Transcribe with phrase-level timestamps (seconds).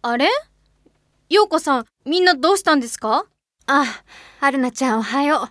[0.00, 0.28] あれ？
[1.28, 3.26] ようこさん、みんなどうしたんですか？
[3.66, 3.84] あ、
[4.40, 5.50] はるなちゃんおはよ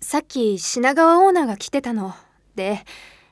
[0.00, 0.04] う。
[0.04, 2.14] さっき品川オーナーが来てたの。
[2.54, 2.84] で、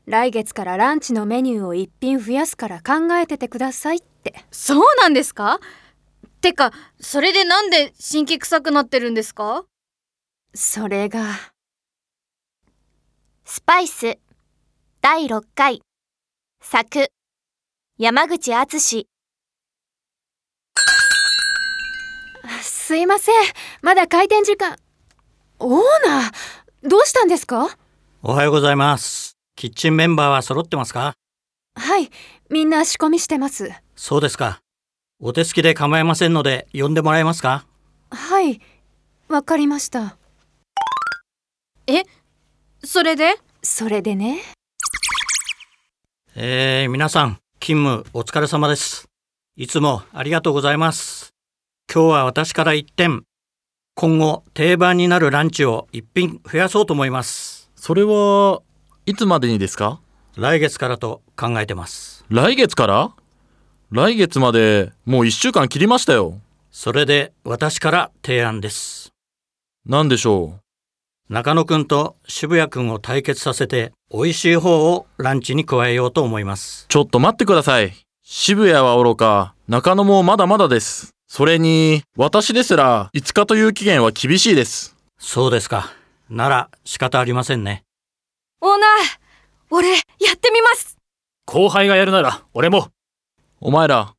[0.06, 4.44] 来月からランチのメニューを一品増やすから考えててくださいって。
[4.50, 5.60] そうなんですか？
[6.42, 9.64] てか、それでなんで神経臭くなってるんですか？
[10.52, 11.24] それが、
[13.46, 14.18] スパイス
[15.00, 15.80] 第6回
[16.60, 17.08] 作
[17.98, 19.06] 山口敦
[22.94, 23.34] すいません。
[23.82, 24.76] まだ開店時間。
[25.58, 27.76] オーナー、どうしたんですか？
[28.22, 31.14] おはようございますキッチンメンバーは揃ってますか？
[31.74, 32.08] はい、
[32.50, 33.72] みんな仕込みしてます。
[33.96, 34.60] そうですか
[35.18, 37.66] お手すきで構いませんので呼んでもらえますか？
[38.12, 38.60] はい、
[39.26, 40.16] わかりました。
[42.84, 43.40] それで？
[43.60, 44.38] それでね。
[46.36, 49.08] えー、皆さん勤務お疲れ様です
[49.56, 51.33] いつもありがとうございます
[51.94, 53.22] 今日は私から一点。
[53.94, 57.70] 今後定番になるランチを一品増やそうと思います。
[57.76, 58.62] それは
[59.06, 60.00] いつまでにですか？
[60.36, 62.24] 来月からと考えてます。
[62.28, 63.12] 来月から？
[63.92, 66.40] 来月までもう1週間切りましたよ。
[66.72, 69.12] それで私から提案です。
[69.86, 70.54] 何でしょ
[71.28, 76.86] 中野くんと渋谷くんを対決させて美味しい方をランチに加えようと思います。
[76.88, 77.94] うちょっと待ってください。
[78.24, 81.13] 渋谷は愚か、中野もまだまだです。
[81.36, 84.94] それに、私ですら5日という期限は厳しいです。
[85.18, 85.92] そうですか。
[86.30, 87.82] なら仕方ありませんね。
[88.60, 88.88] オーナー、
[89.70, 89.96] 俺、や
[90.32, 90.96] ってみます。
[91.44, 92.86] 後輩がやるなら俺も。
[93.58, 94.14] お前ら。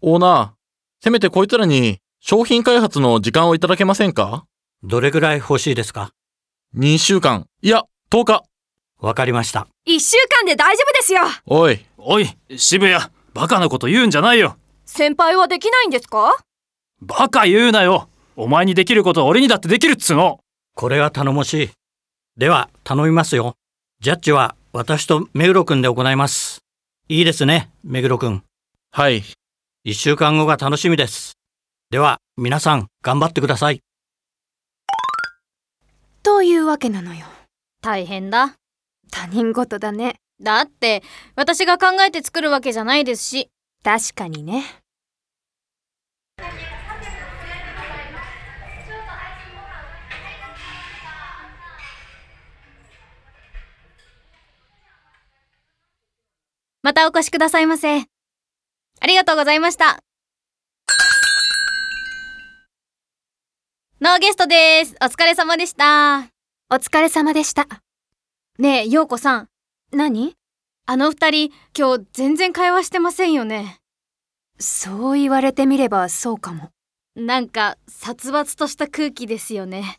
[0.00, 0.50] オーナー、
[1.00, 4.46] せめてこいつらに商品開発の時間をいただけませんか？
[4.82, 6.10] どれぐらい欲しいですか
[6.76, 8.42] ?2 週間、いや、10日。
[8.98, 9.68] わかりました。
[9.84, 11.20] 一週間で大丈夫ですよ。
[11.46, 13.00] おい、おい渋谷。
[13.32, 14.56] バカなこと言うんじゃないよ
[14.86, 16.32] 先輩はできないんですか？
[17.02, 20.40] バカ言うなよお前にできることは俺にだってできるっつうの
[20.74, 21.70] これは頼もしい。
[22.36, 23.54] では、頼みますよ。
[24.00, 26.60] ジャッジは私と目黒くんで行います。
[27.08, 28.42] いいですね、目黒くん。
[28.90, 29.22] はい。
[29.84, 31.38] 一週間後が楽しみです。
[31.90, 33.80] では、皆さん、頑張ってください。
[36.22, 37.26] というわけなのよ。
[37.80, 38.54] 大変だ。
[39.10, 40.16] 他人事だね。
[40.42, 41.02] だって、
[41.36, 43.48] 私が考えて作るわけじゃないですし。
[43.82, 44.64] 確かにね。
[56.82, 57.98] またお越しくださいませ。
[57.98, 59.98] ありがとうございました。
[64.00, 64.94] ノーゲストです。
[65.02, 66.28] お疲れ様でした。
[66.70, 67.66] お疲れ様でした
[68.58, 69.48] ねえ、ようこさん。
[69.90, 70.36] 何？
[70.88, 73.78] あの二人、今日全然会話してませんよね。
[74.60, 76.70] そう言われてみればそうかも
[77.16, 79.98] なんか、殺伐とした空気ですよね。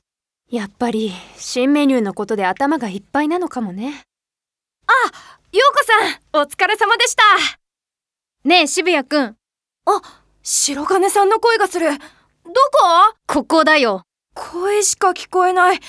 [0.49, 3.93] やっぱり新メニューのことで頭がいっぱいなのかもねよ
[5.51, 5.83] うこ
[6.31, 7.23] さんお疲れ様でした
[8.45, 9.35] ねえ、渋谷くん。
[10.41, 12.03] 白金さんの声がするどこ？
[13.27, 14.03] ここだよ。
[14.33, 15.79] 声しか聞こえない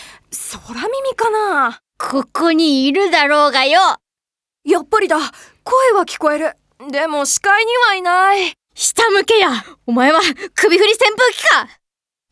[0.66, 1.78] 空耳かな？
[1.98, 3.78] ここにいるだろうがよ。
[4.68, 5.16] やっぱりだ
[5.64, 6.52] 声は聞こえる
[6.90, 9.48] でも視界にはいない下向けや。
[9.86, 10.20] お前は
[10.54, 11.68] 首振り扇風機か。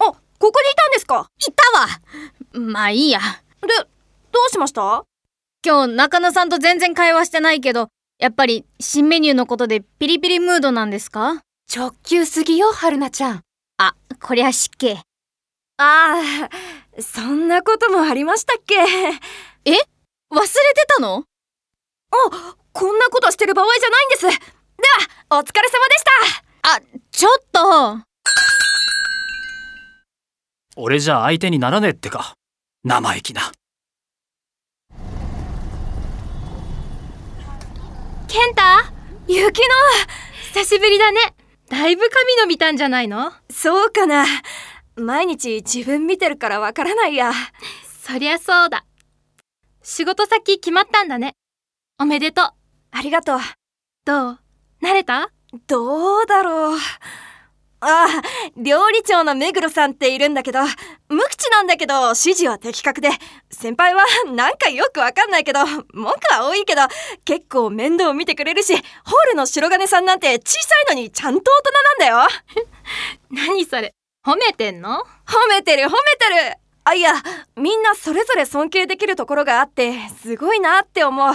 [0.00, 1.30] あここにいたんですか？
[1.38, 1.88] いたわ。
[2.60, 3.20] まあいいや。
[3.62, 3.68] で
[4.30, 5.04] どうしました？
[5.64, 7.88] 今日中野さんと全然会話してないけど、
[8.18, 11.42] やっぱり新メニューのことでピリピリムードなんですか？
[11.74, 13.42] 直球すぎよ春菜ちゃん
[13.78, 15.00] あ、こりゃ失敬。
[15.78, 16.20] あ
[16.98, 18.76] あそんなこともありましたっけ？
[18.76, 21.24] 忘れてたの？
[22.72, 24.22] こんなことしてる場合じゃないんです。
[24.22, 24.28] で
[25.30, 26.04] はお疲れ様でし
[26.62, 26.70] た。
[26.76, 26.80] あ、
[27.10, 28.04] ちょっと。
[30.76, 32.34] 俺じゃ相手にならねえってか。
[32.84, 33.52] 生意気な。
[38.28, 38.92] ケンタ
[39.26, 39.64] ゆきの
[40.52, 41.34] 久しぶりだね。
[41.70, 43.32] だいぶ髪伸びたんじゃないの？
[43.50, 44.26] そうかな。
[44.96, 47.32] 毎日自分見てるからわからないや。
[48.04, 48.84] そりゃそうだ。
[49.82, 51.34] 仕事先決まったんだね。
[51.98, 52.50] おめでとう。
[52.90, 53.38] ありがとう。
[54.04, 54.38] どう？
[54.82, 55.30] 慣れた？
[55.66, 56.78] どうだろう。
[57.80, 58.06] ああ
[58.60, 60.60] 料理長の目黒さんっているんだけど
[61.08, 63.10] 無口なんだけど指示は的確で
[63.50, 64.02] 先輩は
[64.34, 65.60] なんかよくわかんないけど
[65.92, 66.82] 文句は多いけど
[67.24, 68.82] 結構面倒見てくれるしホー
[69.30, 72.28] ルの白金さんなんて小さいのにちゃんと大人なんだよ。
[73.48, 73.94] 何それ？
[74.26, 75.04] 褒めてんの？
[75.26, 76.58] 褒めてる褒めてる。
[76.84, 77.14] あいや
[77.56, 81.34] みんなそれぞれ尊敬できるところがあってすごいなって思う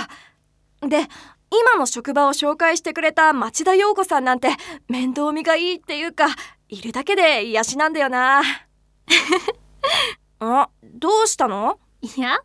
[0.82, 1.08] で
[1.52, 4.50] 今の職場を紹介してくれた町田陽子さんなんて
[4.88, 6.28] 面倒見がいいっていうか
[6.70, 8.42] いるだけで癒しなんだよな
[10.40, 11.80] あどうしたの？
[12.02, 12.40] いや、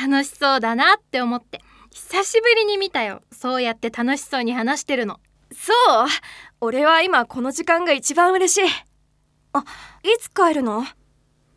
[0.00, 1.60] 楽しそうだなって思って。
[1.90, 3.20] 久しぶりに見たよ。
[3.32, 5.18] そうやって楽しそうに話してるの。
[5.52, 6.06] そう
[6.60, 8.70] 俺は今この時間が一番嬉しい
[9.52, 9.64] あ
[10.04, 10.78] いつ帰るの？
[10.78, 10.84] う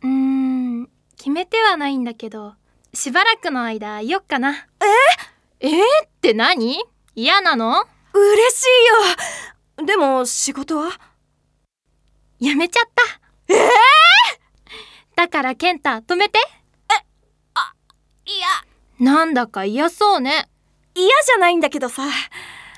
[0.04, 2.54] ーん、決めてはないんだけど、
[2.92, 4.52] しばらくの間いよっかな。
[4.54, 4.56] え？
[5.66, 5.72] えー、
[6.06, 6.78] って何？
[7.16, 7.84] 嫌なの？
[8.12, 8.66] 嬉し
[9.78, 9.84] いよ。
[9.84, 10.90] でも仕事は？
[12.38, 13.52] やめちゃった。
[13.52, 13.68] ええ
[15.16, 16.38] だからケンタ、止めて。
[18.26, 18.46] いや。
[19.00, 20.48] なんだか嫌そうね。
[20.94, 22.04] 嫌じゃないんだけどさ。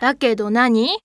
[0.00, 0.98] だけど何？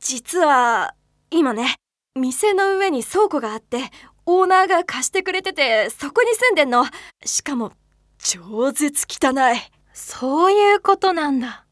[0.00, 0.96] 実は
[1.30, 1.76] 今ね
[2.16, 3.92] 店の上に倉庫があって
[4.26, 6.86] オーナーが貸してくれててそこに住んでんの。
[7.24, 7.70] しかも
[8.18, 11.64] 超絶汚いそういうことなんだ。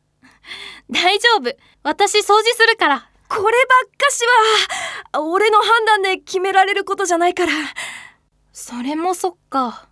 [0.91, 1.57] 大丈夫。
[1.83, 3.09] 私掃除するから。
[3.29, 3.51] これば
[3.87, 4.25] っかし
[5.13, 7.53] は俺の判断で決められることじゃないから
[8.55, 9.87] それもそっか。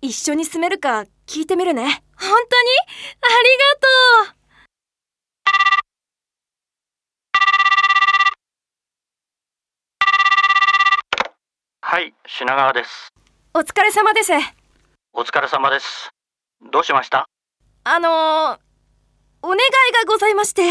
[0.00, 2.36] 一緒に住めるか聞いてみるね本当に？
[3.22, 4.34] ありがとう
[11.82, 13.08] はい品川です
[13.54, 14.32] お疲れ様です
[15.12, 16.10] お疲れ様です
[16.70, 17.26] どうしました？
[17.86, 18.12] あのー、
[19.42, 19.60] お願い
[20.06, 20.62] がございまして。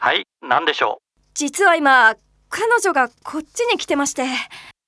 [0.00, 1.02] はい何でしょう？
[1.32, 2.14] 実は今
[2.50, 4.26] 彼女がこっちに来てまして。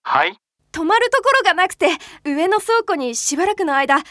[0.02, 0.36] はい。
[0.72, 1.88] 泊まるところがなくて
[2.24, 4.04] 上の倉庫にしばらくの間彼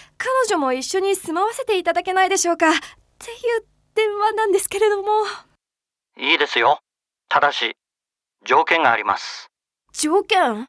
[0.50, 2.70] 女も一緒に住まわせていただけないでしょうか。
[2.70, 2.72] っ
[3.20, 5.08] ていう電話なんですけれども。
[6.18, 6.80] いいですよ。
[7.30, 7.76] ただし
[8.46, 9.48] 条件があります。
[9.94, 10.66] 条件？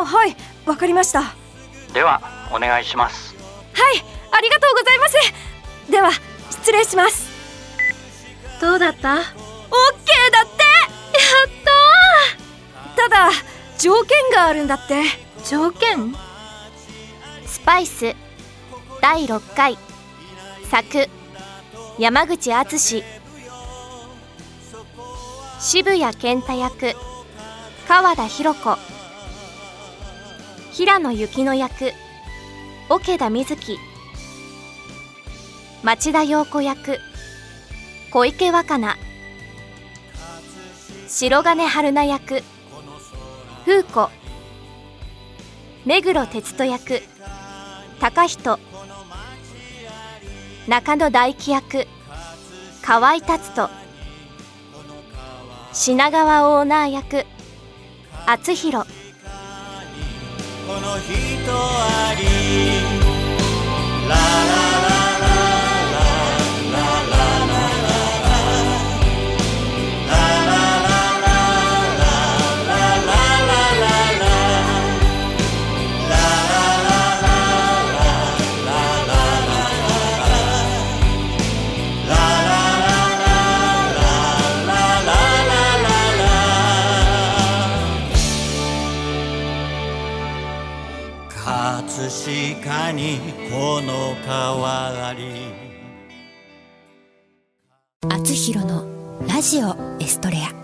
[0.00, 0.36] あはい
[0.68, 1.22] わかりました。
[1.22, 1.34] は
[1.94, 2.20] では
[2.54, 3.34] お願いします。
[3.34, 3.38] い
[4.30, 5.90] ありがとうございます。
[5.90, 6.10] では
[6.50, 7.26] 失礼します。
[8.60, 9.14] どうだった？
[9.14, 10.58] オッケーだって。
[11.18, 13.30] やったただ
[13.78, 15.04] 条件があるんだって。
[15.44, 16.14] 条件？
[17.46, 18.14] スパイス。
[19.00, 19.78] 第6回。
[20.70, 21.08] 作。
[21.98, 23.02] 山口敦。
[25.60, 26.94] 渋谷健太役。
[27.88, 28.76] 川田博子
[30.78, 31.92] 平野幸乃役
[32.88, 33.78] 桶田瑞希
[35.82, 37.00] 町田陽子役
[38.12, 38.96] 小池若菜
[41.08, 42.44] 白金春菜役
[43.66, 44.08] 風子
[45.84, 47.02] 目黒哲人役
[48.00, 48.60] 高人
[50.68, 51.88] 中野大輝役
[52.82, 53.68] 河合達人
[55.74, 57.26] 品川オーナー役
[58.26, 58.97] 厚弘
[60.68, 61.87] この人は
[91.78, 93.20] 葛飾に
[93.52, 95.52] この川あり。
[98.08, 98.84] 厚弘の
[99.28, 100.58] ラジオエストレア。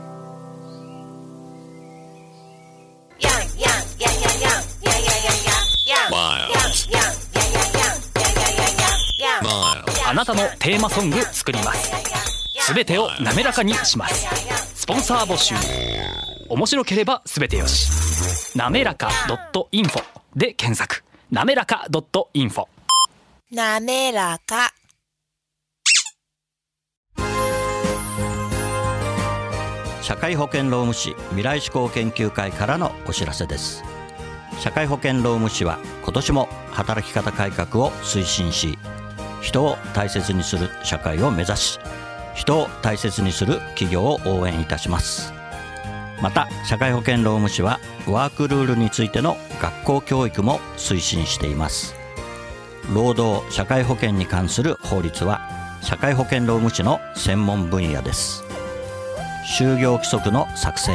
[10.07, 11.93] あなたのテーマソング作ります。
[12.59, 14.27] すべてを滑らかにします。
[14.75, 15.55] スポンサー募集。
[16.49, 17.94] 面白ければすべてよし
[18.55, 19.09] なめらか
[19.73, 20.03] .info
[20.37, 21.03] で検索。
[21.31, 21.87] なめらか
[22.35, 22.67] .info
[23.51, 24.73] なめらか。
[30.03, 33.83] 社会保険労務士未来志向研究会からのお知らせです。
[34.61, 38.79] 社会保険労務士は今年も働き方改革を推進し
[39.41, 41.79] 人を大切にする社会を目指し
[42.35, 45.33] 人を大切にする企業を応援いたします
[46.23, 51.95] また社会保険労務士はワークルールについての学校教育も推進しています。
[52.93, 55.41] 労働社会保険に関する法律は
[55.83, 58.45] 社会保険労務士の専門分野です。
[59.59, 60.93] 就業規則の作成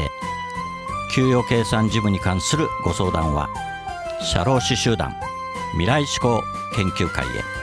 [1.14, 3.50] 給与計算事務に関するご相談は
[4.22, 5.16] 社労士集団
[5.74, 6.44] 未来志向
[6.76, 7.59] 研究会へ。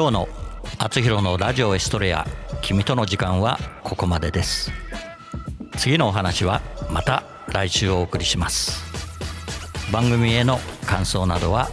[0.00, 0.28] 今日の
[0.80, 2.26] 「あつひろのラジオエストレア
[2.62, 4.72] 君との時間」はここまでです。
[5.76, 8.82] 次のお話はまた来週お送りします。
[9.92, 11.68] 番組への感想などは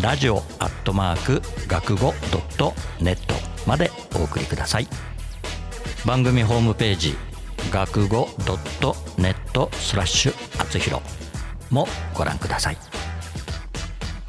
[0.00, 3.34] ラジオアットマーク学語ドットネット
[3.66, 4.86] までお送りください。
[6.04, 7.18] 番組ホームページ
[7.72, 11.02] 学語ドットネットスラッシュあつひろ
[11.70, 12.76] もご覧ください。